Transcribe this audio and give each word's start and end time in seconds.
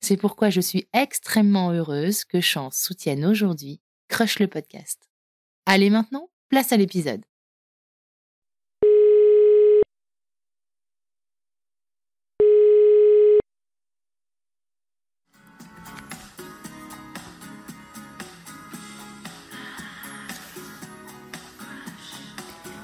C'est 0.00 0.16
pourquoi 0.16 0.50
je 0.50 0.60
suis 0.60 0.88
extrêmement 0.92 1.70
heureuse 1.70 2.24
que 2.24 2.40
Chance 2.40 2.78
soutienne 2.78 3.24
aujourd'hui 3.24 3.80
Crush 4.08 4.38
le 4.38 4.48
podcast. 4.48 5.08
Allez 5.66 5.90
maintenant, 5.90 6.30
place 6.48 6.72
à 6.72 6.76
l'épisode. 6.76 7.22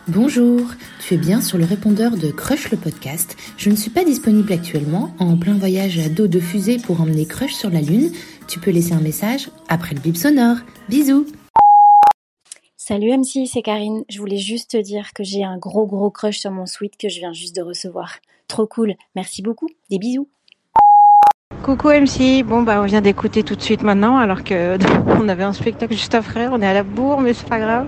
Bonjour, 0.09 0.61
tu 1.01 1.15
es 1.15 1.17
bien 1.17 1.41
sur 1.41 1.59
le 1.59 1.65
répondeur 1.65 2.17
de 2.17 2.31
Crush 2.31 2.71
le 2.71 2.77
podcast. 2.77 3.37
Je 3.57 3.71
ne 3.71 3.75
suis 3.75 3.91
pas 3.91 4.05
disponible 4.05 4.53
actuellement, 4.53 5.11
en 5.19 5.37
plein 5.37 5.59
voyage 5.59 5.99
à 5.99 6.09
dos 6.09 6.29
de 6.29 6.39
fusée 6.39 6.77
pour 6.77 7.01
emmener 7.01 7.27
Crush 7.27 7.53
sur 7.53 7.71
la 7.71 7.81
Lune. 7.81 8.12
Tu 8.47 8.61
peux 8.61 8.71
laisser 8.71 8.93
un 8.93 9.01
message 9.01 9.51
après 9.69 9.97
le 9.97 10.01
bip 10.01 10.17
sonore. 10.17 10.59
Bisous 10.89 11.27
Salut 12.77 13.11
MC, 13.19 13.49
c'est 13.53 13.62
Karine. 13.62 14.05
Je 14.09 14.21
voulais 14.21 14.37
juste 14.37 14.71
te 14.71 14.77
dire 14.77 15.12
que 15.12 15.25
j'ai 15.25 15.43
un 15.43 15.59
gros 15.59 15.87
gros 15.89 16.12
crush 16.12 16.39
sur 16.39 16.53
mon 16.53 16.67
suite 16.67 16.97
que 16.97 17.09
je 17.09 17.19
viens 17.19 17.33
juste 17.33 17.57
de 17.57 17.62
recevoir. 17.62 18.19
Trop 18.47 18.69
cool, 18.69 18.95
merci 19.16 19.43
beaucoup. 19.43 19.69
Des 19.91 19.99
bisous. 19.99 20.28
Coucou 21.66 21.88
MC, 21.88 22.44
bon 22.44 22.62
bah 22.62 22.78
on 22.81 22.84
vient 22.84 23.00
d'écouter 23.00 23.43
tout 23.43 23.56
de 23.56 23.60
suite 23.60 23.82
maintenant 23.82 24.19
alors 24.19 24.44
que 24.44 24.78
on 25.21 25.28
avait 25.28 25.43
un 25.43 25.53
spectacle 25.53 25.94
juste 25.94 26.15
après, 26.15 26.47
on 26.47 26.62
est 26.62 26.66
à 26.66 26.72
la 26.72 26.84
bourre 26.84 27.21
mais 27.21 27.34
c'est 27.34 27.49
pas 27.49 27.59
grave. 27.59 27.87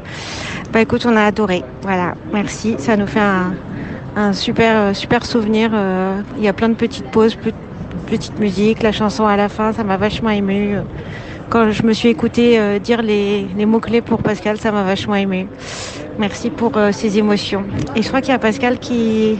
Bah 0.73 0.81
écoute, 0.81 1.07
on 1.07 1.15
a 1.15 1.23
adoré. 1.23 1.63
Voilà, 1.83 2.15
merci. 2.33 2.75
Ça 2.79 2.97
nous 2.97 3.07
fait 3.07 3.21
un, 3.21 4.33
super 4.33 4.77
euh, 4.77 4.95
super 4.95 5.25
souvenir. 5.25 5.71
Euh, 5.73 6.21
il 6.39 6.43
y 6.43 6.49
a 6.49 6.53
plein 6.53 6.71
de 6.71 6.75
petites 6.75 7.09
pauses, 7.13 7.39
petite 8.09 8.37
musique, 8.41 8.83
la 8.83 8.91
chanson 8.91 9.27
à 9.27 9.37
la 9.37 9.49
fin, 9.49 9.73
ça 9.73 9.85
m'a 9.85 9.97
vachement 9.97 10.31
ému. 10.31 10.79
Quand 11.49 11.71
je 11.71 11.85
me 11.85 11.93
suis 11.93 12.09
écouté 12.09 12.59
euh, 12.59 12.81
dire 12.81 13.01
les, 13.01 13.47
mots 13.65 13.79
clés 13.79 14.01
pour 14.01 14.25
Pascal, 14.25 14.59
ça 14.59 14.73
m'a 14.73 14.83
vachement 14.83 15.15
ému. 15.15 15.47
Merci 16.19 16.51
pour 16.51 16.73
ces 16.91 17.17
émotions. 17.17 17.65
Et 17.95 18.03
je 18.03 18.09
crois 18.09 18.23
qu'il 18.23 18.31
y 18.31 18.35
a 18.35 18.41
Pascal 18.41 18.81
qui 18.81 19.39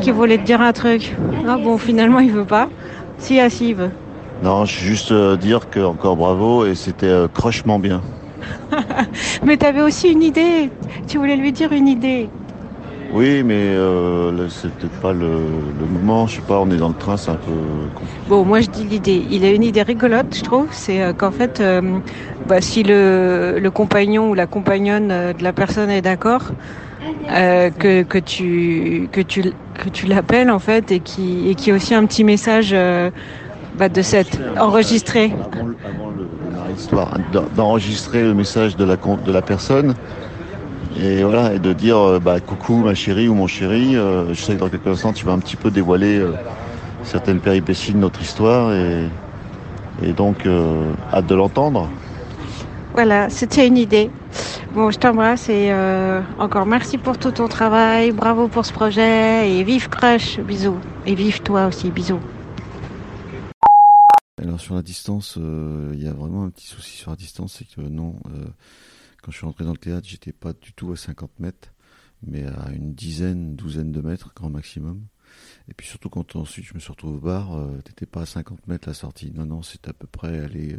qui 0.00 0.12
voulait 0.12 0.38
te 0.38 0.44
dire 0.44 0.60
un 0.60 0.72
truc. 0.72 1.16
Ah 1.48 1.56
bon, 1.56 1.78
finalement 1.78 2.20
il 2.20 2.30
veut 2.30 2.44
pas. 2.44 2.68
Si, 3.22 3.72
veut. 3.72 3.90
Non, 4.42 4.64
je 4.64 4.78
juste 4.78 5.12
dire 5.12 5.70
que 5.70 5.80
encore 5.80 6.16
bravo 6.16 6.66
et 6.66 6.74
c'était 6.74 7.26
crochement 7.32 7.78
bien. 7.78 8.02
mais 9.44 9.56
tu 9.56 9.66
avais 9.66 9.82
aussi 9.82 10.10
une 10.10 10.22
idée. 10.22 10.70
Tu 11.06 11.18
voulais 11.18 11.36
lui 11.36 11.52
dire 11.52 11.72
une 11.72 11.88
idée. 11.88 12.28
Oui, 13.12 13.42
mais 13.42 13.54
euh, 13.54 14.48
c'est 14.48 14.72
peut-être 14.72 15.00
pas 15.00 15.12
le, 15.12 15.26
moment. 15.92 16.26
Je 16.26 16.36
sais 16.36 16.42
pas, 16.42 16.58
on 16.60 16.70
est 16.70 16.78
dans 16.78 16.88
le 16.88 16.94
train, 16.94 17.18
c'est 17.18 17.30
un 17.30 17.34
peu 17.34 17.52
Bon, 18.26 18.44
moi 18.44 18.60
je 18.62 18.70
dis 18.70 18.84
l'idée. 18.84 19.26
Il 19.30 19.44
a 19.44 19.50
une 19.50 19.62
idée 19.62 19.82
rigolote, 19.82 20.34
je 20.34 20.42
trouve. 20.42 20.68
C'est 20.70 21.02
euh, 21.02 21.12
qu'en 21.12 21.30
fait, 21.30 21.60
euh, 21.60 21.98
bah, 22.46 22.62
si 22.62 22.82
le, 22.82 23.70
compagnon 23.74 24.30
ou 24.30 24.34
la 24.34 24.46
compagnonne 24.46 25.08
de 25.08 25.42
la 25.42 25.52
personne 25.52 25.90
est 25.90 26.00
d'accord, 26.00 26.52
que, 27.28 28.02
que 28.02 28.18
tu 28.18 29.08
que 29.12 29.20
tu 29.20 29.52
que 29.74 29.88
tu 29.88 30.06
l'appelles 30.06 30.50
en 30.50 30.58
fait 30.58 30.92
et 30.92 31.00
qui 31.00 31.48
et 31.48 31.54
qui 31.54 31.70
a 31.70 31.74
aussi 31.74 31.94
un 31.94 32.04
petit 32.06 32.24
message 32.24 32.74
bah, 33.78 33.88
de 33.88 34.02
cette 34.02 34.40
enregistré 34.58 35.32
histoire 36.76 37.16
d'enregistrer 37.56 38.22
le 38.22 38.34
message 38.34 38.76
de 38.76 38.84
la, 38.84 38.96
de 38.96 39.32
la 39.32 39.42
personne 39.42 39.94
et 41.00 41.22
voilà 41.22 41.54
et 41.54 41.58
de 41.58 41.72
dire 41.72 41.98
euh, 41.98 42.18
bah, 42.18 42.40
coucou 42.40 42.76
ma 42.76 42.94
chérie 42.94 43.28
ou 43.28 43.34
mon 43.34 43.46
chéri. 43.46 43.96
Euh, 43.96 44.34
je 44.34 44.40
sais 44.40 44.54
que 44.54 44.60
dans 44.60 44.68
quelques 44.68 44.86
instants 44.86 45.12
tu 45.12 45.24
vas 45.24 45.32
un 45.32 45.38
petit 45.38 45.56
peu 45.56 45.70
dévoiler 45.70 46.18
euh, 46.18 46.32
certaines 47.02 47.40
péripéties 47.40 47.92
de 47.92 47.98
notre 47.98 48.20
histoire 48.20 48.72
et, 48.74 49.08
et 50.02 50.12
donc 50.12 50.46
hâte 51.12 51.26
de 51.26 51.34
l'entendre. 51.34 51.88
Voilà, 52.94 53.30
c'était 53.30 53.66
une 53.66 53.78
idée. 53.78 54.10
Bon, 54.74 54.90
je 54.90 54.98
t'embrasse 54.98 55.48
et 55.48 55.72
encore 56.38 56.66
merci 56.66 56.98
pour 56.98 57.18
tout 57.18 57.30
ton 57.30 57.48
travail, 57.48 58.12
bravo 58.12 58.48
pour 58.48 58.66
ce 58.66 58.72
projet 58.72 59.50
et 59.50 59.64
vive 59.64 59.88
Crush, 59.88 60.40
bisous. 60.40 60.78
Et 61.06 61.14
vive 61.14 61.40
toi 61.42 61.66
aussi, 61.66 61.90
bisous. 61.90 62.20
Alors 64.42 64.60
sur 64.60 64.74
la 64.74 64.82
distance, 64.82 65.38
euh, 65.38 65.92
il 65.94 66.02
y 66.02 66.08
a 66.08 66.12
vraiment 66.12 66.42
un 66.42 66.50
petit 66.50 66.66
souci 66.66 66.96
sur 66.96 67.10
la 67.10 67.16
distance, 67.16 67.54
c'est 67.58 67.64
que 67.64 67.80
non, 67.80 68.16
euh, 68.26 68.44
quand 69.22 69.30
je 69.30 69.36
suis 69.36 69.46
rentré 69.46 69.64
dans 69.64 69.72
le 69.72 69.78
théâtre, 69.78 70.08
j'étais 70.08 70.32
pas 70.32 70.52
du 70.52 70.72
tout 70.72 70.90
à 70.90 70.96
50 70.96 71.38
mètres, 71.38 71.68
mais 72.26 72.44
à 72.44 72.70
une 72.72 72.92
dizaine, 72.92 73.54
douzaine 73.54 73.92
de 73.92 74.00
mètres, 74.00 74.32
grand 74.34 74.50
maximum. 74.50 75.00
Et 75.68 75.74
puis 75.74 75.86
surtout 75.86 76.08
quand 76.08 76.34
ensuite 76.34 76.66
je 76.66 76.74
me 76.74 76.80
suis 76.80 76.90
retrouvé 76.90 77.16
au 77.16 77.20
bar, 77.20 77.56
euh, 77.56 77.78
t'étais 77.84 78.04
pas 78.04 78.22
à 78.22 78.26
50 78.26 78.66
mètres 78.66 78.88
la 78.88 78.94
sortie. 78.94 79.30
Non, 79.32 79.46
non, 79.46 79.62
c'est 79.62 79.86
à 79.86 79.92
peu 79.92 80.06
près 80.08 80.40
aller 80.40 80.76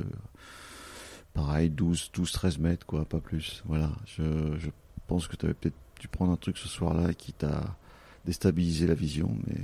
pareil, 1.33 1.69
12, 1.69 2.11
12, 2.13 2.31
13 2.31 2.57
mètres, 2.59 2.85
quoi, 2.85 3.05
pas 3.05 3.19
plus. 3.19 3.63
Voilà, 3.65 3.91
je, 4.05 4.57
je 4.57 4.69
pense 5.07 5.27
que 5.27 5.35
tu 5.35 5.45
avais 5.45 5.53
peut-être 5.53 5.75
dû 5.99 6.07
prendre 6.07 6.31
un 6.31 6.37
truc 6.37 6.57
ce 6.57 6.67
soir-là 6.67 7.13
qui 7.13 7.33
t'a 7.33 7.77
déstabilisé 8.25 8.87
la 8.87 8.93
vision, 8.93 9.35
mais 9.47 9.57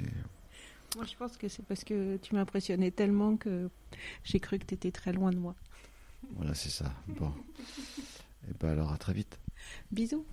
moi, 0.95 1.05
je 1.05 1.15
pense 1.15 1.37
que 1.37 1.47
c'est 1.47 1.63
parce 1.65 1.83
que 1.83 2.17
tu 2.17 2.33
m'impressionnais 2.33 2.91
tellement 2.91 3.37
que 3.37 3.69
j'ai 4.23 4.39
cru 4.39 4.57
que 4.57 4.65
tu 4.65 4.73
étais 4.73 4.91
très 4.91 5.13
loin 5.13 5.31
de 5.31 5.37
moi. 5.37 5.55
Voilà, 6.35 6.55
c'est 6.55 6.69
ça. 6.69 6.91
Bon. 7.07 7.27
Et 7.27 7.61
eh 8.49 8.53
ben 8.59 8.69
alors, 8.69 8.91
à 8.91 8.97
très 8.97 9.13
vite. 9.13 9.37
Bisous. 9.91 10.25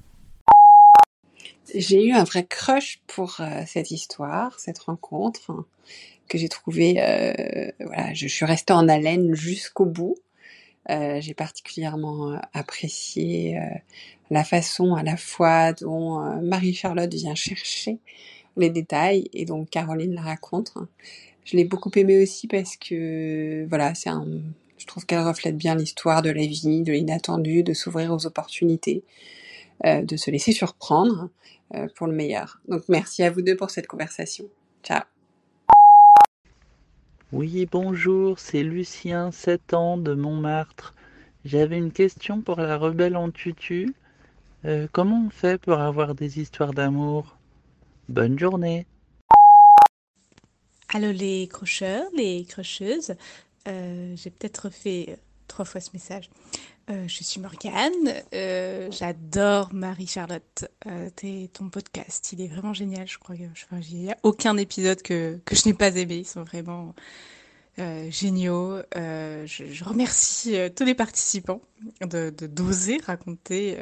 J'ai 1.75 2.06
eu 2.06 2.12
un 2.12 2.25
vrai 2.25 2.47
crush 2.47 3.00
pour 3.06 3.41
euh, 3.41 3.65
cette 3.67 3.91
histoire, 3.91 4.59
cette 4.59 4.79
rencontre, 4.79 5.50
hein, 5.50 5.67
que 6.29 6.39
j'ai 6.39 6.49
trouvé. 6.49 7.00
Euh, 7.00 7.71
voilà, 7.81 8.15
je, 8.15 8.27
suis 8.27 8.47
restée 8.47 8.73
en 8.73 8.89
haleine 8.89 9.35
jusqu'au 9.35 9.85
bout. 9.85 10.17
Euh, 10.91 11.21
j'ai 11.21 11.35
particulièrement 11.35 12.38
apprécié 12.53 13.59
la 14.31 14.44
façon 14.44 14.94
à 14.94 15.03
la 15.03 15.17
fois 15.17 15.73
dont 15.73 16.21
Marie-Charlotte 16.43 17.12
vient 17.12 17.35
chercher 17.35 17.99
les 18.56 18.71
détails 18.71 19.29
et 19.33 19.44
donc 19.44 19.71
Caroline 19.71 20.15
la 20.15 20.23
raconte. 20.23 20.73
Je 21.44 21.56
l'ai 21.56 21.65
beaucoup 21.65 21.91
aimé 21.97 22.23
aussi 22.23 22.47
parce 22.47 22.77
que 22.77 23.67
voilà, 23.69 23.94
c'est 23.94 24.11
un 24.11 24.27
je 24.79 24.87
trouve 24.87 25.06
qu'elle 25.06 25.21
reflète 25.21 25.56
bien 25.56 25.75
l'histoire 25.75 26.23
de 26.23 26.31
la 26.31 26.47
vie, 26.47 26.83
de 26.83 26.93
l'inattendu, 26.93 27.62
de 27.62 27.73
s'ouvrir 27.73 28.12
aux 28.12 28.27
opportunités, 28.27 29.03
euh, 29.85 30.03
de 30.03 30.17
se 30.17 30.31
laisser 30.31 30.53
surprendre 30.53 31.31
euh, 31.75 31.89
pour 31.97 32.06
le 32.06 32.15
meilleur. 32.15 32.61
Donc 32.69 32.82
merci 32.89 33.23
à 33.23 33.31
vous 33.31 33.43
deux 33.43 33.56
pour 33.56 33.71
cette 33.71 33.87
conversation. 33.87 34.44
Ciao. 34.82 35.16
Oui, 37.32 37.67
bonjour, 37.67 38.38
c'est 38.38 38.62
Lucien, 38.62 39.32
7 39.32 39.75
ans 39.75 39.96
de 39.96 40.14
Montmartre. 40.14 40.94
J'avais 41.44 41.76
une 41.76 41.90
question 41.90 42.40
pour 42.40 42.61
la 42.61 42.76
rebelle 42.76 43.17
en 43.17 43.32
tutu. 43.32 43.93
Euh, 44.64 44.87
comment 44.93 45.25
on 45.26 45.31
fait 45.31 45.61
pour 45.61 45.81
avoir 45.81 46.14
des 46.14 46.38
histoires 46.38 46.73
d'amour? 46.73 47.37
Bonne 48.08 48.38
journée. 48.38 48.87
Allô 50.94 51.11
les 51.11 51.49
crocheurs, 51.49 52.05
les 52.17 52.44
crocheuses. 52.44 53.17
Euh, 53.67 54.14
J'ai 54.14 54.31
peut-être 54.31 54.70
fait 54.70 55.19
trois 55.49 55.64
fois 55.64 55.81
ce 55.81 55.90
message. 55.94 56.31
Euh, 56.88 57.09
je 57.09 57.25
suis 57.25 57.41
Morgane. 57.41 58.23
Euh, 58.33 58.88
J'adore 58.93 59.75
Marie-Charlotte. 59.75 60.67
Euh, 60.87 61.11
ton 61.53 61.69
podcast, 61.69 62.33
il 62.33 62.41
est 62.41 62.47
vraiment 62.47 62.75
génial. 62.75 63.09
Je 63.09 63.19
crois 63.19 63.35
que 63.35 63.43
enfin, 63.43 63.81
il 63.91 64.03
n'y 64.05 64.12
a 64.12 64.17
aucun 64.23 64.56
épisode 64.56 65.03
que, 65.03 65.41
que 65.44 65.56
je 65.56 65.67
n'ai 65.67 65.75
pas 65.75 65.97
aimé. 65.97 66.19
Ils 66.19 66.27
sont 66.27 66.44
vraiment 66.44 66.94
euh, 67.81 68.09
géniaux. 68.12 68.79
Je, 68.94 69.85
remercie 69.85 70.56
tous 70.77 70.85
les 70.85 70.94
participants 70.94 71.61
de 72.03 72.31
d'oser 72.31 72.99
raconter 73.05 73.77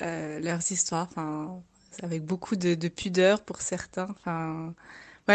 leurs 0.00 0.72
histoires. 0.72 1.06
Enfin, 1.10 1.62
avec 2.02 2.24
beaucoup 2.24 2.56
de, 2.56 2.74
de, 2.74 2.88
pudeur 2.88 3.40
pour 3.40 3.60
certains. 3.60 4.08
Enfin, 4.10 4.74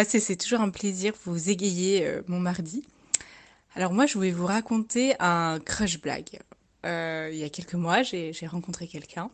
c'est 0.03 0.35
toujours 0.35 0.59
un 0.59 0.69
plaisir. 0.71 1.13
Vous 1.23 1.49
égayer 1.49 2.19
mon 2.27 2.39
mardi. 2.41 2.83
Alors 3.75 3.93
moi, 3.93 4.05
je 4.07 4.15
voulais 4.15 4.31
vous 4.31 4.45
raconter 4.45 5.15
un 5.21 5.59
crush 5.63 6.01
blague. 6.01 6.41
Euh, 6.85 7.29
il 7.31 7.37
y 7.37 7.43
a 7.43 7.49
quelques 7.49 7.75
mois, 7.75 8.03
j'ai 8.03 8.47
rencontré 8.47 8.87
quelqu'un. 8.87 9.29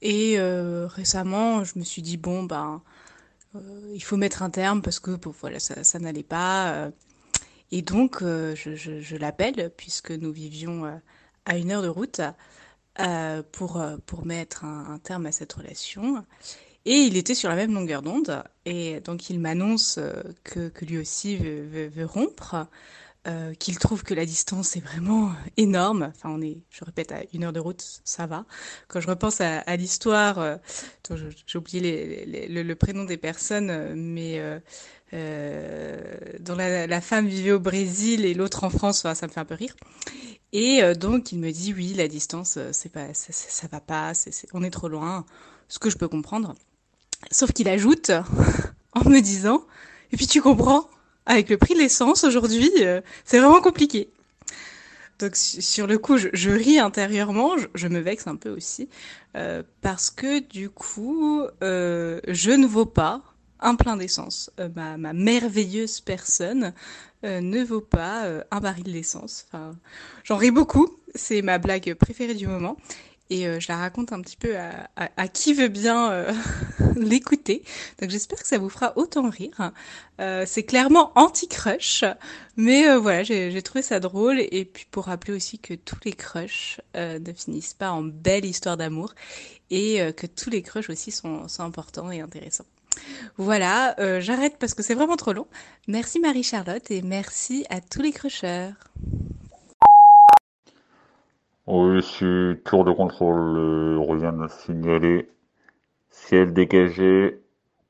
Et 0.00 0.38
euh, 0.38 0.86
récemment, 0.86 1.64
je 1.64 1.78
me 1.78 1.84
suis 1.84 2.02
dit, 2.02 2.16
bon, 2.16 2.44
ben, 2.44 2.82
euh, 3.54 3.92
il 3.94 4.02
faut 4.02 4.16
mettre 4.16 4.42
un 4.42 4.50
terme 4.50 4.82
parce 4.82 5.00
que 5.00 5.18
voilà, 5.40 5.58
ça, 5.60 5.98
n'allait 5.98 6.22
pas. 6.22 6.90
et 7.70 7.82
donc, 7.82 8.20
je, 8.22 9.16
l'appelle, 9.16 9.72
puisque 9.76 10.10
nous 10.10 10.32
vivions 10.32 11.00
à 11.44 11.56
une 11.56 11.70
heure 11.70 11.82
de 11.82 11.88
route, 11.88 12.20
pour, 13.52 13.80
mettre 14.24 14.64
un, 14.64 14.98
terme 14.98 15.26
à 15.26 15.32
cette 15.32 15.52
relation. 15.52 16.24
Et 16.84 16.94
il 16.94 17.16
était 17.16 17.34
sur 17.34 17.48
la 17.48 17.56
même 17.56 17.74
longueur 17.74 18.02
d'onde. 18.02 18.42
Et 18.64 19.00
donc, 19.00 19.30
il 19.30 19.40
m'annonce 19.40 20.00
que, 20.44 20.72
lui 20.84 20.98
aussi 20.98 21.36
veut 21.36 22.06
rompre 22.06 22.68
euh, 23.26 23.52
qu'il 23.54 23.78
trouve 23.78 24.04
que 24.04 24.14
la 24.14 24.24
distance 24.24 24.76
est 24.76 24.80
vraiment 24.80 25.32
énorme. 25.56 26.12
Enfin, 26.14 26.30
on 26.30 26.40
est, 26.40 26.58
je 26.70 26.84
répète, 26.84 27.12
à 27.12 27.22
une 27.32 27.44
heure 27.44 27.52
de 27.52 27.60
route, 27.60 27.84
ça 28.04 28.26
va. 28.26 28.44
Quand 28.86 29.00
je 29.00 29.08
repense 29.08 29.40
à, 29.40 29.76
l'histoire, 29.76 30.38
euh, 30.38 30.56
j'ai 31.46 31.58
oublié 31.58 32.24
le, 32.48 32.74
prénom 32.74 33.04
des 33.04 33.16
personnes, 33.16 33.94
mais 33.94 34.38
euh, 34.38 34.58
euh, 35.14 35.96
dont 36.40 36.54
la, 36.54 37.00
femme 37.00 37.26
vivait 37.26 37.52
au 37.52 37.60
Brésil 37.60 38.24
et 38.26 38.34
l'autre 38.34 38.64
en 38.64 38.70
France, 38.70 39.00
enfin, 39.00 39.14
ça 39.14 39.26
me 39.26 39.32
fait 39.32 39.40
un 39.40 39.44
peu 39.44 39.54
rire. 39.54 39.74
Et 40.52 40.82
euh, 40.82 40.94
donc, 40.94 41.32
il 41.32 41.38
me 41.38 41.50
dit, 41.50 41.72
oui, 41.72 41.94
la 41.94 42.08
distance, 42.08 42.56
euh, 42.58 42.70
c'est 42.72 42.90
pas, 42.90 43.14
ça, 43.14 43.32
ça 43.32 43.66
va 43.68 43.80
pas, 43.80 44.12
on 44.52 44.62
est 44.62 44.70
trop 44.70 44.88
loin, 44.88 45.24
ce 45.68 45.78
que 45.78 45.88
je 45.90 45.96
peux 45.96 46.08
comprendre. 46.08 46.54
Sauf 47.30 47.52
qu'il 47.52 47.68
ajoute, 47.68 48.10
en 48.92 49.08
me 49.08 49.20
disant, 49.20 49.64
et 50.12 50.16
puis 50.16 50.26
tu 50.26 50.42
comprends 50.42 50.88
avec 51.28 51.50
le 51.50 51.58
prix 51.58 51.74
de 51.74 51.78
l'essence 51.78 52.24
aujourd'hui, 52.24 52.72
euh, 52.80 53.00
c'est 53.24 53.38
vraiment 53.38 53.60
compliqué. 53.60 54.08
Donc 55.18 55.36
sur 55.36 55.86
le 55.86 55.98
coup, 55.98 56.16
je, 56.16 56.50
ris 56.50 56.78
intérieurement, 56.78 57.56
je, 57.74 57.88
me 57.88 57.98
vexe 57.98 58.26
un 58.26 58.36
peu 58.36 58.50
aussi, 58.50 58.88
euh, 59.36 59.62
parce 59.82 60.10
que 60.10 60.38
du 60.40 60.70
coup, 60.70 61.42
euh, 61.62 62.20
je 62.28 62.52
ne 62.52 62.66
vaux 62.66 62.86
pas 62.86 63.22
un 63.60 63.74
plein 63.74 63.96
d'essence. 63.96 64.50
Ma, 64.76 64.96
merveilleuse 64.96 66.00
personne 66.00 66.72
ne 67.24 67.64
vaut 67.64 67.80
pas 67.80 68.24
un 68.52 68.60
baril 68.60 68.92
d'essence. 68.92 69.46
J'en 70.22 70.36
ris 70.36 70.52
beaucoup, 70.52 70.88
c'est 71.16 71.42
ma 71.42 71.58
blague 71.58 71.94
préférée 71.94 72.34
du 72.34 72.46
moment 72.46 72.76
et 73.30 73.46
euh, 73.46 73.60
je 73.60 73.68
la 73.68 73.76
raconte 73.76 74.12
un 74.12 74.20
petit 74.20 74.36
peu 74.36 74.56
à, 74.56 74.88
à, 74.96 75.10
à 75.16 75.28
qui 75.28 75.52
veut 75.52 75.68
bien 75.68 76.10
euh, 76.10 76.32
l'écouter. 76.96 77.62
Donc 78.00 78.10
j'espère 78.10 78.40
que 78.40 78.46
ça 78.46 78.58
vous 78.58 78.68
fera 78.68 78.92
autant 78.96 79.28
rire. 79.28 79.72
Euh, 80.20 80.44
c'est 80.46 80.64
clairement 80.64 81.12
anti-crush, 81.14 82.04
mais 82.56 82.88
euh, 82.88 82.98
voilà, 82.98 83.22
j'ai 83.22 83.62
trouvé 83.62 83.82
ça 83.82 84.00
drôle. 84.00 84.40
Et 84.50 84.64
puis 84.64 84.86
pour 84.90 85.04
rappeler 85.04 85.34
aussi 85.34 85.58
que 85.58 85.74
tous 85.74 85.98
les 86.04 86.12
crushs 86.12 86.80
euh, 86.96 87.18
ne 87.18 87.32
finissent 87.32 87.74
pas 87.74 87.90
en 87.90 88.02
belle 88.02 88.44
histoire 88.44 88.76
d'amour 88.76 89.14
et 89.70 90.00
que 90.16 90.26
tous 90.26 90.48
les 90.48 90.62
crushs 90.62 90.88
aussi 90.88 91.10
sont, 91.10 91.46
sont 91.46 91.62
importants 91.62 92.10
et 92.10 92.22
intéressants. 92.22 92.64
Voilà, 93.36 93.94
j'arrête 94.20 94.56
parce 94.58 94.72
que 94.72 94.82
c'est 94.82 94.94
vraiment 94.94 95.16
trop 95.16 95.34
long. 95.34 95.46
Merci 95.88 96.20
Marie-Charlotte 96.20 96.90
et 96.90 97.02
merci 97.02 97.66
à 97.68 97.82
tous 97.82 98.00
les 98.00 98.12
crushers. 98.12 98.70
Oui, 101.70 102.02
si 102.02 102.24
tour 102.64 102.84
de 102.84 102.92
contrôle, 102.92 103.58
euh, 103.58 104.00
rien 104.00 104.40
à 104.40 104.48
signaler. 104.48 105.28
Ciel 106.10 106.54
dégagé, 106.54 107.42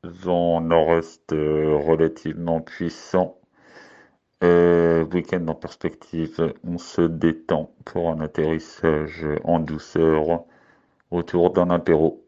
vent 0.02 0.60
nord-est 0.60 1.32
euh, 1.32 1.76
relativement 1.76 2.60
puissant. 2.60 3.38
Euh, 4.42 5.04
Week-end 5.04 5.46
en 5.46 5.54
perspective, 5.54 6.54
on 6.64 6.78
se 6.78 7.02
détend 7.02 7.72
pour 7.84 8.10
un 8.10 8.20
atterrissage 8.20 9.25
en 9.44 9.60
douceur 9.60 10.44
autour 11.12 11.52
d'un 11.52 11.70
apéro. 11.70 12.26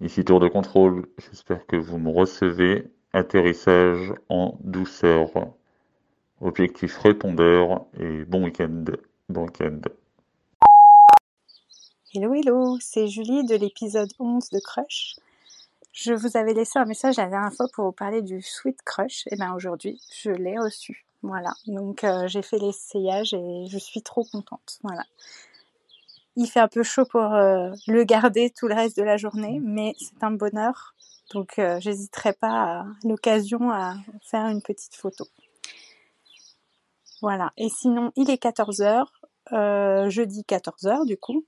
Ici 0.00 0.24
tour 0.24 0.38
de 0.38 0.48
contrôle, 0.48 1.06
j'espère 1.18 1.66
que 1.66 1.76
vous 1.76 1.98
me 1.98 2.10
recevez. 2.10 2.92
Atterrissage 3.12 4.14
en 4.28 4.56
douceur. 4.62 5.30
Objectif 6.40 6.96
répondeur 6.98 7.86
et 7.98 8.24
bon 8.24 8.44
week-end. 8.44 8.84
Bon 9.28 9.46
week-end. 9.46 9.80
Hello, 12.16 12.32
hello, 12.32 12.78
c'est 12.80 13.08
Julie 13.08 13.44
de 13.44 13.56
l'épisode 13.56 14.08
11 14.20 14.50
de 14.50 14.60
Crush. 14.60 15.16
Je 15.92 16.12
vous 16.12 16.36
avais 16.36 16.54
laissé 16.54 16.78
un 16.78 16.84
message 16.84 17.16
la 17.16 17.26
dernière 17.26 17.52
fois 17.52 17.66
pour 17.74 17.86
vous 17.86 17.92
parler 17.92 18.22
du 18.22 18.40
Sweet 18.40 18.82
Crush. 18.82 19.24
Et 19.32 19.34
bien 19.34 19.52
aujourd'hui, 19.52 20.00
je 20.22 20.30
l'ai 20.30 20.56
reçu. 20.56 21.06
Voilà. 21.22 21.52
Donc 21.66 22.04
euh, 22.04 22.28
j'ai 22.28 22.42
fait 22.42 22.58
l'essayage 22.58 23.34
et 23.34 23.66
je 23.66 23.78
suis 23.78 24.00
trop 24.00 24.22
contente. 24.30 24.78
Voilà. 24.84 25.02
Il 26.36 26.46
fait 26.46 26.60
un 26.60 26.68
peu 26.68 26.84
chaud 26.84 27.04
pour 27.04 27.34
euh, 27.34 27.72
le 27.88 28.04
garder 28.04 28.50
tout 28.50 28.68
le 28.68 28.76
reste 28.76 28.96
de 28.96 29.02
la 29.02 29.16
journée, 29.16 29.58
mais 29.60 29.96
c'est 29.98 30.22
un 30.22 30.30
bonheur. 30.30 30.94
Donc 31.32 31.58
euh, 31.58 31.80
j'hésiterai 31.80 32.32
pas 32.34 32.82
à 32.82 32.86
l'occasion 33.02 33.72
à 33.72 33.96
faire 34.22 34.46
une 34.46 34.62
petite 34.62 34.94
photo. 34.94 35.26
Voilà. 37.22 37.52
Et 37.56 37.70
sinon, 37.70 38.12
il 38.14 38.30
est 38.30 38.40
14h, 38.40 39.04
jeudi 40.10 40.42
14h 40.42 41.06
du 41.06 41.16
coup. 41.16 41.44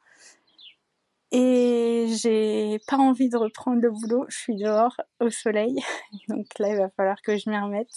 Et 1.38 2.06
j'ai 2.16 2.78
pas 2.86 2.96
envie 2.96 3.28
de 3.28 3.36
reprendre 3.36 3.82
le 3.82 3.90
boulot. 3.90 4.24
Je 4.28 4.38
suis 4.38 4.56
dehors 4.56 4.96
au 5.20 5.28
soleil. 5.28 5.76
Donc 6.30 6.46
là, 6.58 6.70
il 6.70 6.78
va 6.78 6.88
falloir 6.88 7.20
que 7.20 7.36
je 7.36 7.50
m'y 7.50 7.58
remette. 7.58 7.92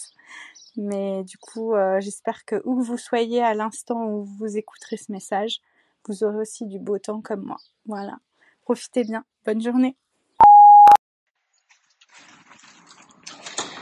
Mais 0.76 1.24
du 1.24 1.38
coup, 1.38 1.74
euh, 1.74 2.02
j'espère 2.02 2.44
que 2.44 2.62
où 2.66 2.82
que 2.82 2.86
vous 2.86 2.98
soyez 2.98 3.42
à 3.42 3.54
l'instant 3.54 4.08
où 4.08 4.26
vous 4.26 4.58
écouterez 4.58 4.98
ce 4.98 5.14
message, 5.14 5.62
vous 6.06 6.26
aurez 6.26 6.40
aussi 6.40 6.66
du 6.66 6.80
beau 6.80 7.00
temps 7.00 7.22
comme 7.22 7.46
moi. 7.46 7.56
Voilà. 7.86 8.18
Profitez 8.64 9.06
bien. 9.06 9.24
Bonne 9.46 9.62
journée. 9.62 9.96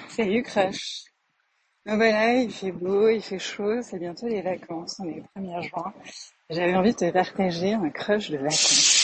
Salut 0.10 0.44
Crush. 0.44 1.06
Donc 1.88 1.96
voilà, 1.96 2.36
il 2.36 2.52
fait 2.52 2.72
beau, 2.72 3.10
il 3.10 3.24
fait 3.24 3.40
chaud, 3.40 3.82
c'est 3.82 3.98
bientôt 3.98 4.28
les 4.28 4.44
vacances, 4.44 5.00
on 5.00 5.08
est 5.08 5.24
le 5.36 5.42
1er 5.42 5.64
juin. 5.64 5.94
J'avais 6.52 6.76
envie 6.76 6.92
de 6.92 6.98
te 6.98 7.10
partager 7.10 7.74
un 7.74 7.90
crush 7.90 8.30
de 8.30 8.38
vacances 8.38 8.97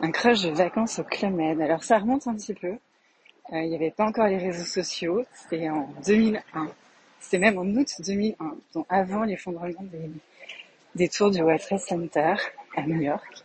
un 0.00 0.10
crush 0.10 0.42
de 0.42 0.50
vacances 0.50 0.98
au 0.98 1.04
Club. 1.04 1.40
Alors 1.60 1.82
ça 1.82 1.98
remonte 1.98 2.26
un 2.26 2.34
petit 2.34 2.54
peu. 2.54 2.78
Euh, 3.52 3.60
il 3.60 3.68
n'y 3.68 3.76
avait 3.76 3.90
pas 3.90 4.04
encore 4.04 4.26
les 4.26 4.38
réseaux 4.38 4.64
sociaux. 4.64 5.24
C'était 5.34 5.68
en 5.70 5.88
2001. 6.06 6.70
C'était 7.20 7.38
même 7.38 7.58
en 7.58 7.64
août 7.64 7.88
2001, 8.06 8.56
donc 8.74 8.86
avant 8.88 9.24
l'effondrement 9.24 9.84
des, 10.94 11.08
tours 11.08 11.30
du 11.30 11.40
World 11.40 11.60
Trade 11.60 11.80
Center 11.80 12.34
à 12.76 12.82
New 12.82 13.00
York. 13.00 13.44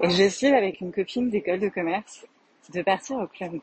Et 0.00 0.10
je 0.10 0.16
décide 0.16 0.52
avec 0.52 0.80
une 0.80 0.92
copine 0.92 1.30
d'école 1.30 1.60
de 1.60 1.68
commerce 1.68 2.26
de 2.74 2.82
partir 2.82 3.16
au 3.18 3.26
Club 3.26 3.60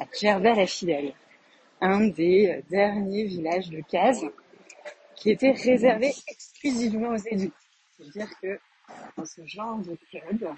à 0.00 0.06
Gervais-la-Fidèle, 0.18 1.12
un 1.80 2.08
des 2.08 2.62
derniers 2.68 3.24
villages 3.24 3.70
de 3.70 3.80
Case 3.88 4.26
qui 5.14 5.30
était 5.30 5.52
réservé 5.52 6.12
exclusivement 6.26 7.10
aux 7.10 7.16
éduques. 7.16 7.52
C'est-à-dire 7.96 8.30
que 8.42 8.58
dans 9.16 9.24
ce 9.24 9.46
genre 9.46 9.78
de 9.78 9.96
club, 10.10 10.48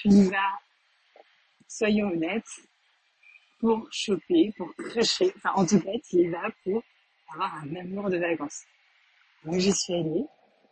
tu 0.00 0.08
y 0.08 0.30
vas, 0.30 0.58
soyons 1.68 2.08
honnêtes, 2.08 2.44
pour 3.58 3.86
choper, 3.92 4.52
pour 4.56 4.74
crusher. 4.74 5.32
Enfin, 5.36 5.52
en 5.54 5.64
tout 5.64 5.80
cas, 5.80 5.92
tu 6.08 6.16
y 6.16 6.28
vas 6.28 6.50
pour 6.64 6.82
avoir 7.32 7.54
un 7.56 7.76
amour 7.76 8.10
de 8.10 8.18
vacances. 8.18 8.62
Donc, 9.44 9.58
j'y 9.58 9.72
suis 9.72 9.94
allée. 9.94 10.24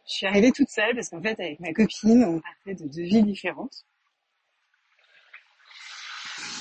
Je 0.06 0.12
suis 0.12 0.26
arrivée 0.26 0.50
toute 0.50 0.68
seule 0.68 0.94
parce 0.94 1.08
qu'en 1.08 1.22
fait, 1.22 1.38
avec 1.38 1.60
ma 1.60 1.72
copine, 1.72 2.24
on 2.24 2.40
partait 2.40 2.74
de 2.74 2.88
deux 2.88 3.02
villes 3.02 3.26
différentes. 3.26 3.84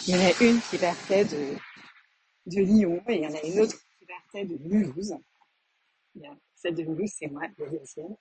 Il 0.07 0.15
y 0.15 0.17
en 0.17 0.21
a 0.21 0.43
une 0.43 0.61
qui 0.61 0.77
partait 0.77 1.25
de, 1.25 1.55
de 2.45 2.61
Lyon 2.61 3.03
et 3.07 3.15
il 3.15 3.23
y 3.23 3.27
en 3.27 3.33
a 3.33 3.41
une 3.43 3.59
autre 3.59 3.75
qui 3.97 4.05
partait 4.05 4.45
de 4.45 4.57
Mulhouse. 4.57 5.15
Celle 6.55 6.75
de 6.75 6.83
Mulhouse, 6.83 7.11
c'est 7.17 7.27
moi, 7.27 7.43
la 7.57 7.65
deuxième. 7.65 8.15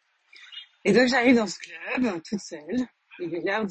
Et 0.85 0.93
donc 0.93 1.09
j'arrive 1.09 1.37
dans 1.37 1.47
ce 1.47 1.59
club 1.59 2.23
toute 2.23 2.41
seule. 2.41 2.87
Il 3.19 3.35
est 3.35 3.41
l'heure 3.41 3.67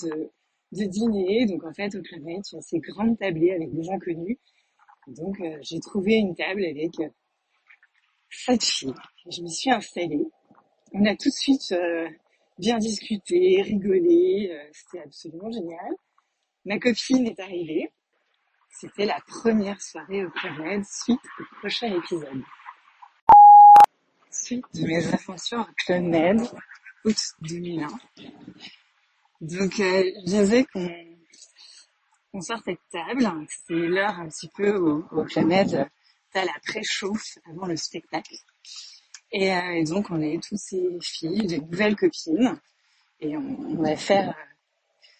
de, 0.71 0.85
dîner. 0.85 1.45
Donc 1.45 1.63
en 1.63 1.73
fait 1.73 1.95
au 1.95 2.01
Club 2.01 2.23
tu 2.47 2.55
as 2.55 2.61
ces 2.61 2.79
grandes 2.79 3.17
tablées 3.17 3.51
avec 3.51 3.73
des 3.73 3.89
inconnus. 3.89 4.37
Donc 5.07 5.39
euh, 5.39 5.57
j'ai 5.61 5.79
trouvé 5.79 6.15
une 6.15 6.35
table 6.35 6.65
avec 6.65 6.99
euh, 6.99 7.09
sept 8.29 8.63
filles. 8.63 8.93
Je 9.29 9.41
m'y 9.41 9.51
suis 9.51 9.71
installée. 9.71 10.25
On 10.93 11.05
a 11.05 11.15
tout 11.15 11.29
de 11.29 11.33
suite 11.33 11.71
euh, 11.71 12.07
bien 12.57 12.77
discuté, 12.77 13.61
rigolé. 13.61 14.49
euh, 14.51 14.69
C'était 14.71 15.03
absolument 15.03 15.51
génial. 15.51 15.91
Ma 16.65 16.79
copine 16.79 17.27
est 17.27 17.39
arrivée. 17.39 17.91
C'était 18.69 19.05
la 19.05 19.19
première 19.27 19.81
soirée 19.81 20.25
au 20.25 20.29
Club 20.29 20.83
suite 20.83 21.19
au 21.39 21.43
prochain 21.59 21.93
épisode. 21.95 22.43
Suite 24.29 24.65
de 24.75 24.85
mes 24.85 25.07
aventures 25.07 25.61
au 25.61 25.73
Club 25.85 26.03
Med, 26.03 26.41
août 27.05 27.17
2001. 27.41 27.87
Donc 29.41 29.79
euh, 29.79 30.03
j'avais 30.25 30.65
qu'on 30.65 30.89
qu'on 32.31 32.41
sortait 32.41 32.73
de 32.73 32.79
table. 32.91 33.47
C'était 33.49 33.87
l'heure 33.87 34.19
un 34.19 34.27
petit 34.27 34.49
peu 34.55 34.75
au, 34.77 35.05
au 35.11 35.23
Club 35.25 35.45
Med. 35.45 35.89
T'as 36.33 36.45
la 36.45 36.53
préchauffe 36.65 37.37
avant 37.49 37.67
le 37.67 37.77
spectacle. 37.77 38.35
Et, 39.31 39.53
euh, 39.53 39.71
et 39.75 39.83
donc 39.83 40.07
on 40.09 40.21
est 40.21 40.41
toutes 40.43 40.59
ces 40.59 40.85
filles, 41.01 41.45
des 41.47 41.59
nouvelles 41.59 41.95
copines. 41.95 42.59
Et 43.19 43.35
on, 43.37 43.59
on 43.59 43.81
va 43.81 43.95
faire 43.95 44.29
euh, 44.29 44.33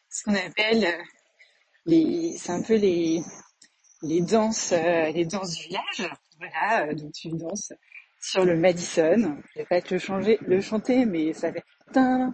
ce 0.09 0.23
qu'on 0.23 0.35
appelle 0.35 0.85
euh, 0.85 1.03
les, 1.85 2.37
c'est 2.37 2.51
un 2.51 2.61
peu 2.61 2.75
les, 2.75 3.21
les 4.01 4.21
danses, 4.21 4.71
euh, 4.73 5.11
les 5.11 5.25
danses 5.25 5.55
du 5.55 5.63
village. 5.63 6.11
Voilà, 6.39 6.87
euh, 6.87 6.93
donc 6.93 7.13
tu 7.13 7.29
danses 7.29 7.73
sur 8.21 8.45
le 8.45 8.57
Madison. 8.57 9.37
Je 9.53 9.59
vais 9.59 9.65
pas 9.65 9.81
te 9.81 9.93
le 9.93 9.99
changer, 9.99 10.37
le 10.41 10.61
chanter, 10.61 11.05
mais 11.05 11.33
ça 11.33 11.51
fait. 11.51 11.63
tin, 11.93 12.33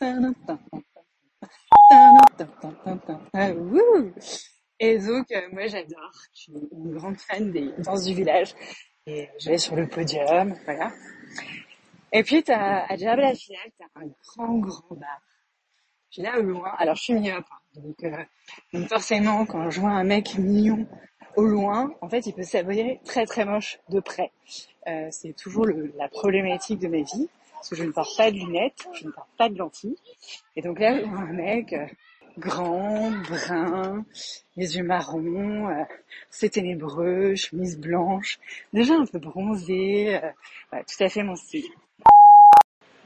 Et 4.82 4.98
donc 4.98 5.30
euh, 5.32 5.40
moi 5.52 5.66
j'adore. 5.66 6.10
Je 6.34 6.40
suis 6.40 6.52
une 6.72 6.94
grande 6.94 7.18
fan 7.18 7.50
des 7.52 7.70
danses 7.78 8.04
du 8.04 8.14
village. 8.14 8.54
Et 9.06 9.28
je 9.38 9.50
vais 9.50 9.58
sur 9.58 9.76
le 9.76 9.86
podium, 9.88 10.54
voilà. 10.64 10.90
Et 12.12 12.22
puis 12.22 12.42
t'as 12.42 12.84
à 12.86 12.96
Djerba 12.96 13.22
la 13.22 13.34
finale, 13.34 13.70
t'as 13.78 14.00
un 14.00 14.06
grand 14.24 14.54
grand 14.58 14.94
bar. 14.96 15.20
Puis 16.10 16.22
là 16.22 16.38
au 16.38 16.42
loin, 16.42 16.72
alors 16.78 16.96
je 16.96 17.02
suis 17.02 17.14
myope, 17.14 17.44
hein, 17.50 17.80
donc, 17.80 18.02
euh, 18.04 18.24
donc 18.72 18.88
forcément 18.88 19.44
quand 19.46 19.70
je 19.70 19.80
vois 19.80 19.90
un 19.90 20.04
mec 20.04 20.36
mignon 20.38 20.86
au 21.36 21.44
loin, 21.44 21.92
en 22.00 22.08
fait 22.08 22.26
il 22.26 22.32
peut 22.34 22.42
s'avérer 22.42 23.00
très 23.04 23.26
très 23.26 23.44
moche 23.44 23.78
de 23.90 24.00
près. 24.00 24.32
Euh, 24.88 25.08
c'est 25.12 25.34
toujours 25.36 25.66
le- 25.66 25.92
la 25.96 26.08
problématique 26.08 26.80
de 26.80 26.88
ma 26.88 27.02
vie, 27.02 27.28
parce 27.60 27.68
que 27.68 27.76
je 27.76 27.84
ne 27.84 27.92
porte 27.92 28.16
pas 28.16 28.30
de 28.30 28.36
lunettes, 28.36 28.88
je 28.94 29.06
ne 29.06 29.12
porte 29.12 29.28
pas 29.36 29.50
de 29.50 29.58
lentilles. 29.58 29.98
Et 30.56 30.62
donc 30.62 30.80
là 30.80 30.94
un 30.94 31.32
mec 31.32 31.74
euh, 31.74 31.86
grand, 32.38 33.10
brun, 33.28 34.04
les 34.56 34.76
yeux 34.76 34.82
marrons, 34.82 35.68
euh, 35.68 35.84
c'est 36.30 36.48
ténébreux, 36.48 37.34
chemise 37.34 37.78
blanche, 37.78 38.38
déjà 38.72 38.94
un 38.94 39.04
peu 39.04 39.18
bronzé, 39.18 40.16
euh, 40.16 40.30
tout 40.72 41.04
à 41.04 41.08
fait 41.10 41.22
mon 41.22 41.36
style. 41.36 41.66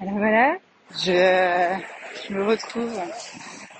Alors 0.00 0.14
voilà, 0.14 0.56
je, 0.92 1.78
je 2.28 2.32
me 2.32 2.44
retrouve 2.44 2.96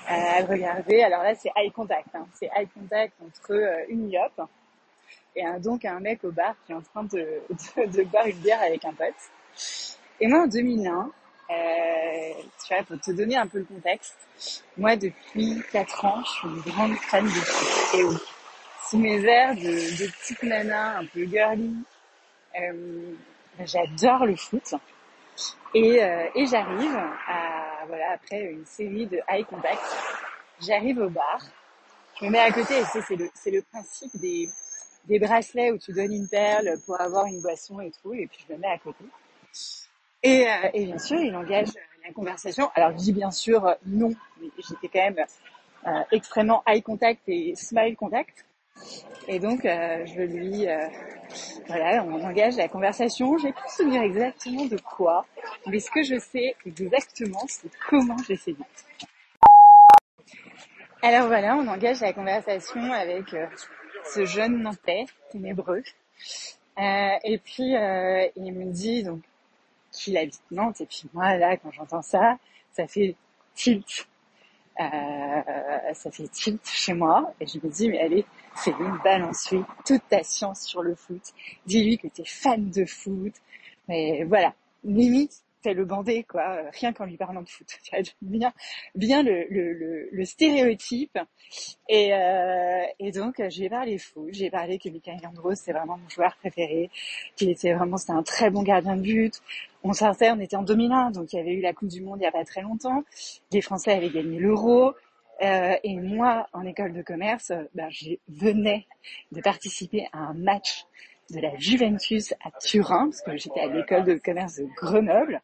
à 0.07 0.41
le 0.41 0.47
regarder. 0.47 1.01
Alors 1.01 1.23
là, 1.23 1.35
c'est 1.35 1.51
eye 1.55 1.71
contact. 1.71 2.13
Hein. 2.13 2.27
C'est 2.33 2.49
eye 2.55 2.67
contact 2.67 3.13
entre 3.25 3.53
euh, 3.53 3.85
une 3.89 4.07
myope 4.07 4.41
et 5.35 5.45
un, 5.45 5.59
donc 5.59 5.85
un 5.85 5.99
mec 5.99 6.23
au 6.23 6.31
bar 6.31 6.55
qui 6.65 6.71
est 6.71 6.75
en 6.75 6.81
train 6.81 7.03
de, 7.03 7.41
de, 7.49 7.85
de 7.85 8.03
boire 8.03 8.25
une 8.27 8.37
bière 8.37 8.61
avec 8.61 8.83
un 8.85 8.93
pote. 8.93 9.13
Et 10.21 10.27
moi, 10.27 10.43
en 10.43 10.47
2001, 10.47 11.11
euh, 11.49 12.33
tu 12.65 12.73
vois, 12.73 12.83
pour 12.83 12.99
te 12.99 13.11
donner 13.11 13.35
un 13.35 13.47
peu 13.47 13.59
le 13.59 13.65
contexte, 13.65 14.15
moi, 14.77 14.95
depuis 14.95 15.61
4 15.71 16.05
ans, 16.05 16.23
je 16.23 16.29
suis 16.29 16.47
une 16.47 16.61
grande 16.61 16.95
fan 16.95 17.25
de 17.25 18.03
oui, 18.03 18.17
sous 18.89 18.97
mes 18.97 19.23
airs 19.25 19.55
de, 19.55 20.11
petite 20.11 20.43
nana 20.43 20.99
un 20.99 21.05
peu 21.05 21.25
girly, 21.25 21.75
euh, 22.59 23.13
j'adore 23.65 24.25
le 24.25 24.35
foot. 24.35 24.73
Et, 25.73 26.01
euh, 26.01 26.27
et 26.35 26.45
j'arrive 26.45 26.95
à, 26.95 27.85
voilà, 27.87 28.11
après 28.13 28.39
une 28.41 28.65
série 28.65 29.05
de 29.07 29.19
eye 29.27 29.43
contact, 29.43 29.83
j'arrive 30.61 30.99
au 30.99 31.09
bar, 31.09 31.39
je 32.19 32.25
me 32.25 32.31
mets 32.31 32.39
à 32.39 32.51
côté, 32.51 32.77
et 32.77 32.83
c'est 32.85 33.15
le, 33.17 33.29
le 33.51 33.61
principe 33.63 34.15
des, 34.15 34.47
des 35.03 35.19
bracelets 35.19 35.71
où 35.71 35.77
tu 35.77 35.91
donnes 35.91 36.13
une 36.13 36.29
perle 36.29 36.79
pour 36.85 36.99
avoir 37.01 37.25
une 37.25 37.41
boisson 37.41 37.81
et 37.81 37.91
tout, 38.01 38.13
et 38.13 38.27
puis 38.27 38.45
je 38.47 38.53
me 38.53 38.59
mets 38.59 38.71
à 38.71 38.77
côté. 38.77 39.03
Et, 40.25 40.49
euh, 40.49 40.69
et 40.73 40.85
bien 40.85 40.97
sûr, 40.97 41.19
il 41.19 41.35
engage 41.35 41.67
la 42.03 42.11
conversation. 42.11 42.71
Alors 42.73 42.89
je 42.93 42.95
dis 42.97 43.13
bien 43.13 43.29
sûr 43.29 43.63
euh, 43.63 43.75
non, 43.85 44.09
mais 44.41 44.47
j'étais 44.57 44.87
quand 44.87 45.11
même 45.11 45.25
euh, 45.85 46.03
extrêmement 46.11 46.63
eye 46.65 46.81
contact 46.81 47.21
et 47.27 47.53
smile 47.55 47.95
contact. 47.95 48.43
Et 49.27 49.37
donc 49.37 49.65
euh, 49.65 50.03
je 50.07 50.23
lui, 50.23 50.67
euh, 50.67 50.87
voilà, 51.67 52.03
on 52.03 52.23
engage 52.23 52.57
la 52.57 52.67
conversation. 52.67 53.37
J'ai 53.37 53.53
pas 53.53 53.67
souvenir 53.67 54.01
exactement 54.01 54.65
de 54.65 54.77
quoi, 54.77 55.27
mais 55.67 55.79
ce 55.79 55.91
que 55.91 56.01
je 56.01 56.17
sais 56.17 56.55
exactement, 56.65 57.45
c'est 57.47 57.69
comment 57.87 58.17
j'ai 58.27 58.35
séduit. 58.35 58.63
Alors 61.03 61.27
voilà, 61.27 61.55
on 61.55 61.67
engage 61.67 62.01
la 62.01 62.13
conversation 62.13 62.91
avec 62.91 63.31
euh, 63.35 63.45
ce 64.11 64.25
jeune 64.25 64.63
Nantais 64.63 65.05
ténébreux. 65.31 65.83
Euh, 66.79 67.15
et 67.23 67.37
puis 67.37 67.75
euh, 67.75 68.27
il 68.35 68.51
me 68.53 68.71
dit 68.71 69.03
donc 69.03 69.21
qu'il 69.95 70.17
habite 70.17 70.41
Nantes. 70.51 70.81
Et 70.81 70.85
puis 70.85 71.09
moi 71.13 71.35
là, 71.37 71.57
quand 71.57 71.71
j'entends 71.71 72.01
ça, 72.01 72.37
ça 72.71 72.87
fait 72.87 73.15
tilt. 73.55 74.07
Euh, 74.79 74.83
ça 75.93 76.11
fait 76.11 76.27
tilt 76.27 76.65
chez 76.65 76.93
moi. 76.93 77.33
Et 77.39 77.47
je 77.47 77.57
me 77.63 77.69
dis 77.69 77.89
mais 77.89 77.99
allez, 77.99 78.25
fais-lui 78.55 78.87
balance-lui 79.03 79.63
toute 79.85 80.07
ta 80.09 80.23
science 80.23 80.63
sur 80.63 80.83
le 80.83 80.95
foot. 80.95 81.23
Dis-lui 81.65 81.97
que 81.97 82.07
t'es 82.07 82.25
fan 82.25 82.69
de 82.69 82.85
foot. 82.85 83.33
Mais 83.87 84.23
voilà, 84.23 84.53
limite 84.83 85.44
le 85.73 85.85
bandé 85.85 86.23
quoi, 86.23 86.61
rien 86.71 86.93
qu'en 86.93 87.05
lui 87.05 87.17
parlant 87.17 87.41
de 87.41 87.49
foot. 87.49 87.67
Vois, 87.91 88.01
bien, 88.21 88.53
bien 88.95 89.23
le, 89.23 89.45
le, 89.49 89.73
le, 89.73 90.09
le 90.11 90.25
stéréotype. 90.25 91.17
Et, 91.89 92.13
euh, 92.13 92.83
et 92.99 93.11
donc, 93.11 93.41
j'ai 93.49 93.69
parlé 93.69 93.97
foot, 93.97 94.29
j'ai 94.31 94.49
parlé 94.49 94.77
que 94.79 94.89
Mikael 94.89 95.19
Andros, 95.27 95.55
c'est 95.55 95.71
vraiment 95.71 95.97
mon 95.97 96.09
joueur 96.09 96.35
préféré, 96.37 96.89
qu'il 97.35 97.49
était 97.49 97.73
vraiment, 97.73 97.97
c'était 97.97 98.13
un 98.13 98.23
très 98.23 98.49
bon 98.49 98.63
gardien 98.63 98.95
de 98.95 99.01
but. 99.01 99.41
On 99.83 99.93
sortait, 99.93 100.31
on 100.31 100.39
était 100.39 100.55
en 100.55 100.63
2001, 100.63 101.11
donc 101.11 101.31
il 101.33 101.37
y 101.37 101.39
avait 101.39 101.53
eu 101.53 101.61
la 101.61 101.73
Coupe 101.73 101.89
du 101.89 102.01
Monde 102.01 102.19
il 102.19 102.23
y 102.23 102.27
a 102.27 102.31
pas 102.31 102.43
très 102.43 102.61
longtemps. 102.61 103.03
Les 103.51 103.61
Français 103.61 103.93
avaient 103.93 104.09
gagné 104.09 104.39
l'Euro. 104.39 104.93
Euh, 105.41 105.75
et 105.83 105.97
moi, 105.97 106.47
en 106.53 106.65
école 106.65 106.93
de 106.93 107.01
commerce, 107.01 107.51
ben, 107.73 107.89
je 107.89 108.11
venais 108.29 108.87
de 109.31 109.41
participer 109.41 110.07
à 110.13 110.19
un 110.19 110.33
match 110.33 110.85
de 111.31 111.39
la 111.39 111.55
Juventus 111.57 112.33
à 112.43 112.51
Turin, 112.59 113.09
parce 113.09 113.21
que 113.21 113.37
j'étais 113.37 113.61
à 113.61 113.67
l'école 113.67 114.03
de 114.03 114.15
commerce 114.15 114.57
de 114.57 114.65
Grenoble, 114.75 115.41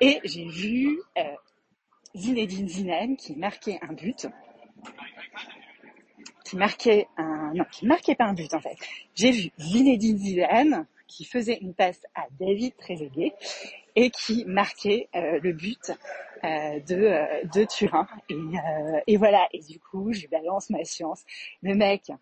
et 0.00 0.20
j'ai 0.24 0.46
vu 0.46 0.98
euh, 1.18 1.22
Zinedine 2.14 2.68
Zidane 2.68 3.16
qui 3.16 3.36
marquait 3.36 3.78
un 3.82 3.92
but, 3.92 4.26
qui 6.44 6.56
marquait 6.56 7.08
un, 7.16 7.52
non, 7.54 7.64
qui 7.70 7.86
marquait 7.86 8.14
pas 8.14 8.24
un 8.24 8.34
but 8.34 8.52
en 8.54 8.60
fait. 8.60 8.76
J'ai 9.14 9.30
vu 9.30 9.50
Zinedine 9.58 10.18
Zidane 10.18 10.86
qui 11.06 11.24
faisait 11.24 11.58
une 11.60 11.74
passe 11.74 12.02
à 12.14 12.26
David 12.38 12.76
Trezeguet 12.76 13.34
et 13.94 14.10
qui 14.10 14.44
marquait 14.46 15.08
euh, 15.14 15.40
le 15.42 15.52
but 15.52 15.92
euh, 16.44 16.80
de, 16.80 16.94
euh, 16.94 17.44
de 17.54 17.64
Turin. 17.64 18.06
Et, 18.28 18.34
euh, 18.34 19.00
et 19.06 19.16
voilà, 19.16 19.48
et 19.52 19.60
du 19.60 19.80
coup, 19.80 20.12
je 20.12 20.26
balance 20.28 20.68
ma 20.70 20.84
science. 20.84 21.24
Le 21.62 21.74
mec, 21.74 22.12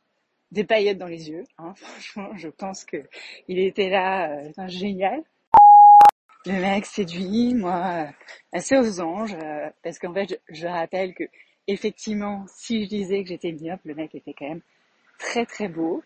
des 0.55 0.65
paillettes 0.65 0.99
dans 0.99 1.07
les 1.07 1.29
yeux, 1.29 1.45
hein, 1.59 1.75
franchement, 1.77 2.31
je 2.37 2.49
pense 2.49 2.85
que 2.85 2.97
il 3.49 3.59
était 3.59 3.91
là, 3.91 4.31
euh, 4.31 4.69
génial. 4.69 5.23
Le 6.47 6.53
mec 6.61 6.85
séduit, 6.87 7.55
moi, 7.55 8.07
euh, 8.07 8.13
assez 8.53 8.77
aux 8.77 9.01
anges, 9.01 9.35
euh, 9.43 9.71
parce 9.83 9.99
qu'en 9.99 10.13
fait, 10.13 10.29
je, 10.29 10.55
je 10.55 10.67
rappelle 10.67 11.15
que 11.15 11.25
effectivement, 11.67 12.45
si 12.49 12.85
je 12.85 12.89
disais 12.89 13.23
que 13.23 13.31
j'étais 13.31 13.53
myope, 13.53 13.81
le 13.85 13.95
mec 13.95 14.15
était 14.15 14.35
quand 14.39 14.49
même 14.49 14.61
très 15.19 15.47
très 15.47 15.69
beau. 15.69 16.03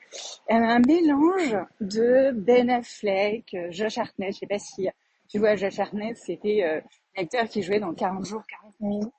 Euh, 0.50 0.55
un 0.55 0.78
mélange 0.81 1.57
de 1.81 2.31
Ben 2.33 2.71
Affleck, 2.71 3.52
euh, 3.55 3.69
Josh 3.71 3.99
Hartnett, 3.99 4.33
je 4.33 4.38
sais 4.40 4.47
pas 4.47 4.59
si 4.59 4.88
tu 5.28 5.38
vois 5.38 5.57
Josh 5.57 5.78
Hartnett, 5.78 6.17
c'était 6.17 6.62
euh, 6.62 6.81
l'acteur 7.17 7.49
qui 7.49 7.62
jouait 7.62 7.81
dans 7.81 7.93
40 7.95 8.25
jours, 8.25 8.43
40 8.49 8.75
nuits. 8.81 9.12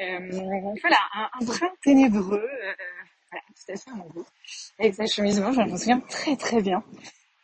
Euh, 0.00 0.74
voilà, 0.80 0.96
un, 1.14 1.28
un 1.40 1.44
brin 1.44 1.70
ténébreux, 1.82 2.38
euh, 2.38 2.72
voilà, 3.30 3.44
à 3.68 3.76
fait 3.76 3.90
un 3.90 4.08
beau, 4.12 4.26
avec 4.78 4.94
sa 4.94 5.06
chemise 5.06 5.40
blanche, 5.40 5.56
je 5.56 5.60
me 5.62 5.76
souviens 5.76 6.00
très 6.00 6.36
très 6.36 6.60
bien. 6.62 6.82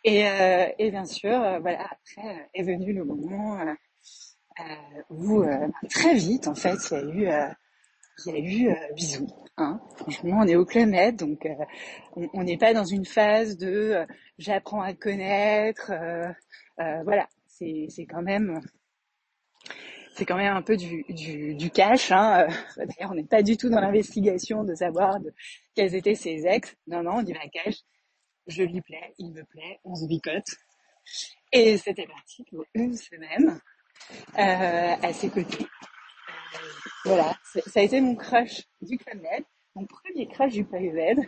Et, 0.05 0.26
euh, 0.26 0.66
et 0.78 0.90
bien 0.90 1.05
sûr, 1.05 1.33
euh, 1.33 1.59
voilà, 1.59 1.85
après 1.85 2.28
euh, 2.28 2.45
est 2.55 2.62
venu 2.62 2.93
le 2.93 3.05
moment 3.05 3.59
euh, 3.61 4.64
où 5.11 5.43
euh, 5.43 5.69
très 5.90 6.14
vite, 6.14 6.47
en 6.47 6.55
fait, 6.55 6.78
il 6.93 7.23
y 7.23 7.26
a 7.26 7.49
eu, 7.49 7.55
il 8.25 8.33
y 8.33 8.37
a 8.37 8.38
eu 8.38 8.69
euh, 8.71 8.95
bisous. 8.95 9.26
Hein. 9.57 9.81
Franchement, 9.97 10.38
on 10.43 10.47
est 10.47 10.55
au 10.55 10.64
Club 10.64 10.90
Med, 10.90 11.16
donc 11.16 11.45
euh, 11.45 12.26
on 12.35 12.45
n'est 12.45 12.57
pas 12.57 12.73
dans 12.73 12.85
une 12.85 13.05
phase 13.05 13.57
de 13.57 13.66
euh, 13.69 14.07
j'apprends 14.38 14.83
à 14.83 14.95
connaître. 14.95 15.90
voilà, 16.78 17.26
c'est 17.49 18.07
quand 18.09 18.23
même 18.23 18.61
c'est 20.16 20.25
quand 20.25 20.37
même 20.37 20.56
un 20.56 20.62
peu 20.62 20.76
du, 20.78 21.04
du, 21.11 21.54
du 21.54 21.70
cash. 21.70 22.11
Hein. 22.11 22.46
D'ailleurs, 22.76 23.12
on 23.12 23.14
n'est 23.14 23.25
pas 23.25 23.42
du 23.42 23.58
tout 23.58 23.68
dans 23.68 23.80
l'investigation 23.80 24.64
de 24.64 24.75
savoir 24.75 25.20
de, 25.20 25.32
quels 25.75 25.94
étaient 25.94 26.14
ses 26.14 26.46
ex. 26.46 26.75
Non, 26.87 27.02
non, 27.02 27.16
on 27.16 27.23
dit 27.23 27.35
la 27.35 27.46
cash. 27.49 27.75
Je 28.46 28.62
lui 28.62 28.80
plais, 28.80 29.12
il 29.18 29.32
me 29.32 29.44
plaît, 29.44 29.78
on 29.85 29.94
se 29.94 30.06
bicote. 30.06 30.46
Et 31.52 31.76
c'était 31.76 32.06
parti 32.06 32.44
pour 32.44 32.64
une 32.75 32.96
semaine 32.96 33.61
euh, 34.38 34.94
à 35.02 35.12
ses 35.12 35.28
côtés. 35.28 35.64
Euh, 35.64 36.58
voilà, 37.04 37.37
ça 37.44 37.80
a 37.80 37.82
été 37.82 38.00
mon 38.00 38.14
crush 38.14 38.62
du 38.80 38.96
Club 38.96 39.20
Med, 39.20 39.44
mon 39.75 39.85
premier 39.85 40.26
crush 40.28 40.52
du 40.52 40.64
Club 40.64 40.94
Med. 40.94 41.18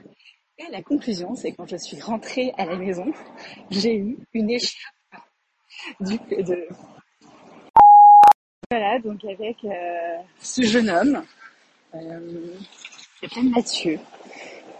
Et 0.57 0.71
la 0.71 0.83
conclusion, 0.83 1.35
c'est 1.35 1.53
quand 1.53 1.67
je 1.67 1.77
suis 1.77 2.01
rentrée 2.01 2.53
à 2.57 2.65
la 2.65 2.77
maison, 2.77 3.13
j'ai 3.71 3.97
eu 3.97 4.19
une 4.33 4.51
échappe 4.51 5.23
du, 6.01 6.17
de, 6.17 6.69
voilà, 8.71 8.99
donc 8.99 9.25
avec 9.25 9.65
euh, 9.65 10.19
ce 10.41 10.61
jeune 10.61 10.91
homme, 10.91 11.25
euh, 11.95 12.55
qui 13.19 13.27
s'appelait 13.27 13.49
Mathieu, 13.49 13.99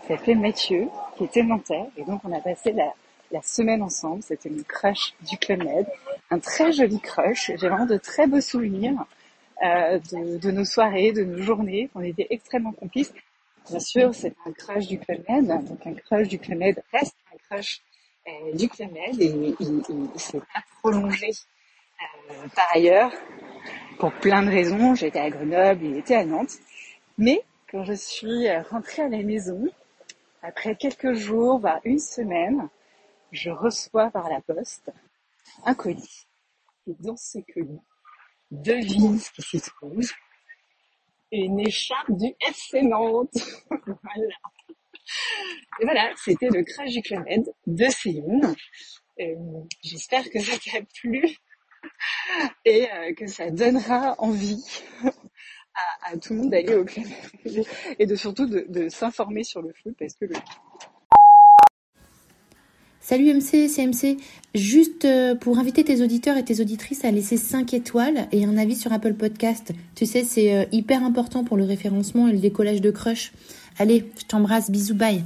s'appelait 0.07 0.35
Mathieu, 0.35 0.89
qui 1.17 1.25
était 1.25 1.43
nantais, 1.43 1.85
et 1.97 2.05
donc 2.05 2.21
on 2.23 2.33
a 2.37 2.41
passé 2.43 2.73
la, 2.73 2.93
la 3.31 3.41
semaine 3.41 3.83
ensemble, 3.83 4.23
c'était 4.23 4.51
une 4.51 4.63
crush 4.63 5.15
du 5.27 5.39
Club 5.39 5.65
Med, 5.65 5.87
un 6.31 6.39
très 6.39 6.71
joli 6.71 7.01
crush, 7.01 7.47
j'ai 7.47 7.67
vraiment 7.67 7.87
de 7.87 7.97
très 7.97 8.27
beaux 8.27 8.43
souvenirs 8.43 9.07
euh, 9.65 9.99
de, 10.13 10.37
de, 10.37 10.51
nos 10.51 10.67
soirées, 10.67 11.13
de 11.13 11.25
nos 11.25 11.41
journées, 11.41 11.89
on 11.95 12.03
était 12.03 12.27
extrêmement 12.29 12.73
complices. 12.73 13.15
Bien 13.71 13.81
sûr, 13.81 14.15
c'est 14.15 14.35
un 14.45 14.53
crush 14.53 14.87
du 14.87 14.99
Club 14.99 15.23
Med, 15.31 15.47
donc 15.47 15.87
un 15.87 15.95
crush 15.95 16.29
du 16.29 16.39
Club 16.39 16.59
Med 16.59 16.83
reste 16.93 17.17
un 17.33 17.39
crush 17.49 17.81
euh, 18.27 18.55
du 18.55 18.69
Club 18.69 18.93
Med, 18.93 19.19
et 19.19 19.55
il 19.61 20.21
s'est 20.21 20.41
pas 20.41 20.63
prolongé 20.83 21.31
euh, 22.31 22.49
par 22.55 22.69
ailleurs 22.75 23.13
pour 23.99 24.13
plein 24.13 24.43
de 24.43 24.51
raisons. 24.51 24.95
J'étais 24.95 25.19
à 25.19 25.31
Grenoble, 25.31 25.85
il 25.85 25.97
était 25.97 26.15
à 26.15 26.25
Nantes. 26.25 26.59
Mais 27.19 27.43
quand 27.71 27.85
je 27.85 27.95
suis 27.95 28.51
rentrée 28.71 29.03
à 29.03 29.09
la 29.09 29.23
maison, 29.23 29.69
après 30.43 30.77
quelques 30.77 31.15
jours, 31.15 31.59
voire 31.59 31.81
une 31.85 31.99
semaine, 31.99 32.69
je 33.33 33.51
reçois 33.51 34.11
par 34.11 34.31
la 34.31 34.41
poste 34.41 34.91
un 35.65 35.75
colis. 35.75 36.27
Et 36.87 36.95
dans 37.01 37.17
ce 37.17 37.39
colis, 37.53 37.81
devine 38.51 39.19
ce 39.19 39.31
qui 39.33 39.43
s'y 39.43 39.61
trouve. 39.61 40.11
Une 41.31 41.61
écharpe 41.61 42.11
du 42.13 42.35
FC 42.49 42.83
Nantes. 42.83 43.37
voilà. 43.71 44.35
Et 45.81 45.85
voilà, 45.85 46.13
c'était 46.17 46.49
le 46.49 46.63
crash 46.63 46.91
du 46.91 47.03
de 47.67 47.85
Céline. 47.89 48.55
Euh, 49.21 49.35
J'espère 49.83 50.31
que 50.31 50.39
ça 50.41 50.57
t'a 50.59 50.81
plu 51.01 51.37
et 52.65 52.89
euh, 52.91 53.15
que 53.15 53.27
ça 53.27 53.51
donnera 53.51 54.15
envie 54.19 54.65
à, 56.05 56.17
tout 56.17 56.33
le 56.33 56.41
monde 56.41 56.51
d'aller 56.51 56.75
au 56.75 56.85
club 56.85 57.07
et 57.99 58.07
de 58.07 58.15
surtout 58.17 58.47
de, 58.47 58.89
s'informer 58.89 59.45
sur 59.45 59.63
le 59.63 59.73
foot 59.73 59.95
parce 59.99 60.15
que 60.15 60.27
Salut 63.01 63.33
MC, 63.33 63.69
c'est. 63.69 64.17
Juste 64.55 65.05
euh, 65.05 65.35
pour 65.35 65.59
inviter 65.59 65.85
tes 65.85 66.03
auditeurs 66.03 66.37
et 66.37 66.45
tes 66.45 66.61
auditrices 66.61 67.05
à 67.05 67.11
laisser 67.11 67.37
5 67.37 67.73
étoiles 67.73 68.29
et 68.33 68.45
un 68.45 68.59
avis 68.59 68.77
sur 68.77 68.93
Apple 68.93 69.15
Podcast. 69.15 69.73
Tu 69.95 70.05
sais, 70.05 70.25
c'est 70.25 70.55
euh, 70.55 70.65
hyper 70.73 71.05
important 71.05 71.45
pour 71.45 71.57
le 71.57 71.65
référencement 71.65 72.29
et 72.29 72.33
le 72.33 72.39
décollage 72.39 72.81
de 72.81 72.91
crush. 72.91 73.33
Allez, 73.79 74.11
je 74.19 74.25
t'embrasse, 74.27 74.71
bisous, 74.71 74.95
bye. 74.95 75.23